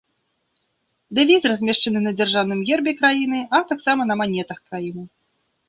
[1.19, 5.03] Дэвіз размешчаны на дзяржаўным гербе краіны, а таксама на манетах краіны.